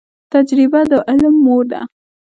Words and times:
تجریبه 0.33 0.81
د 0.91 0.93
علم 1.09 1.35
مور 1.45 1.63
ده 1.71 1.81